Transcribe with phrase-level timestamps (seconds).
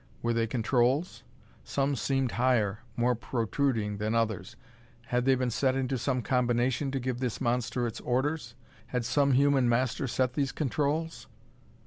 [0.23, 1.21] Were they controls?
[1.63, 4.55] Some seemed higher, more protruding, than others.
[5.05, 8.55] Had they been set into some combination to give this monster its orders?
[8.87, 11.27] Had some human master set these controls?